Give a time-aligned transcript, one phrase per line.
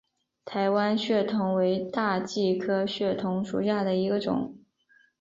[0.45, 4.57] 台湾血桐为大戟科血桐属下的一个种。